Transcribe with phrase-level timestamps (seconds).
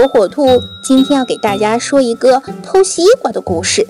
[0.00, 3.86] 火火兔今天要给大家说一个偷西瓜的故事。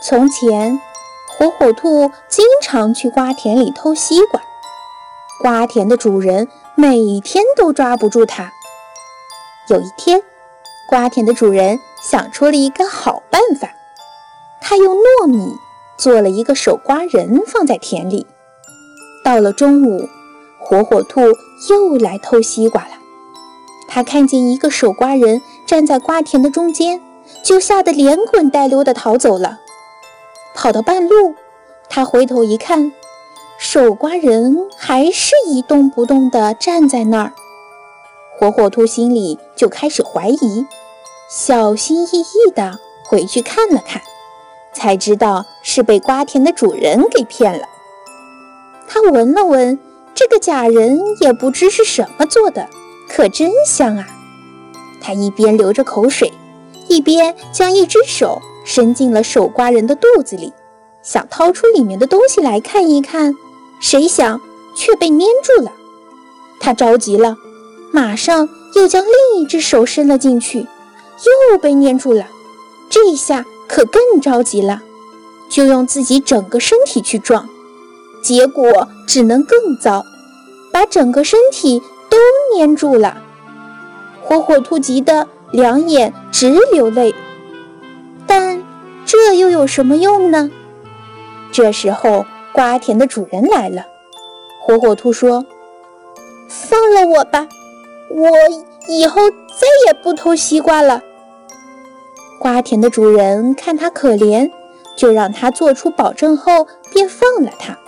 [0.00, 0.80] 从前，
[1.36, 4.40] 火火兔经常去瓜田里偷西瓜，
[5.42, 8.52] 瓜田的主人每天都抓不住它。
[9.70, 10.22] 有一天，
[10.88, 13.68] 瓜田的主人想出了一个好办法，
[14.60, 15.56] 他用糯米。
[15.96, 18.24] 做了一个手瓜人放在田里。
[19.28, 20.08] 到了中午，
[20.58, 21.20] 火火兔
[21.68, 22.92] 又来偷西瓜了。
[23.86, 27.02] 他看见一个守瓜人站在瓜田的中间，
[27.44, 29.58] 就吓得连滚带溜地逃走了。
[30.54, 31.34] 跑到半路，
[31.90, 32.90] 他回头一看，
[33.58, 37.34] 守瓜人还是一动不动地站在那儿。
[38.38, 40.66] 火火兔心里就开始怀疑，
[41.30, 44.00] 小心翼翼地回去看了看。
[44.72, 47.66] 才知道是被瓜田的主人给骗了。
[48.88, 49.78] 他闻了闻
[50.14, 52.68] 这个假人，也不知是什么做的，
[53.08, 54.08] 可真香啊！
[55.00, 56.32] 他一边流着口水，
[56.88, 60.52] 一边将一只手伸进了手瓜人的肚子里，
[61.02, 63.34] 想掏出里面的东西来看一看。
[63.80, 64.40] 谁想
[64.74, 65.70] 却被粘住了。
[66.58, 67.36] 他着急了，
[67.92, 70.66] 马上又将另一只手伸了进去，
[71.50, 72.26] 又被粘住了。
[72.88, 73.44] 这一下。
[73.70, 74.80] 可更着急了，
[75.50, 77.46] 就用自己整个身体去撞，
[78.22, 80.04] 结果只能更糟，
[80.72, 81.80] 把整个身体
[82.10, 82.16] 都
[82.58, 83.16] 粘住了。
[84.22, 87.14] 火火兔急得两眼直流泪，
[88.26, 88.62] 但
[89.06, 90.50] 这又有什么用呢？
[91.50, 93.82] 这时候，瓜田的主人来了。
[94.60, 95.46] 火火兔说
[96.48, 97.48] ：“放了我吧，
[98.10, 98.28] 我
[98.86, 101.00] 以后再也不偷西瓜了。”
[102.38, 104.50] 瓜田的主人看他可怜，
[104.94, 107.78] 就让他做出保证后，便放了他。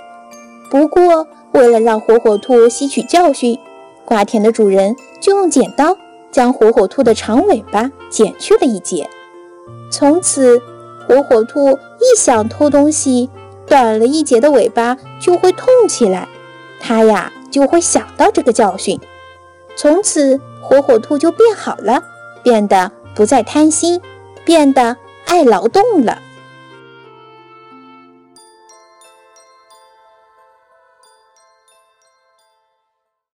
[0.70, 3.58] 不过，为了让火火兔吸取教训，
[4.04, 5.96] 瓜田的主人就用剪刀
[6.30, 9.10] 将火火兔的长尾巴剪去了一截。
[9.90, 10.62] 从此，
[11.06, 13.28] 火火兔一想偷东西，
[13.66, 16.28] 短了一截的尾巴就会痛起来，
[16.80, 18.98] 它呀就会想到这个教训。
[19.76, 22.04] 从此，火火兔就变好了，
[22.42, 24.00] 变得不再贪心。
[24.42, 26.18] 变得爱劳动了。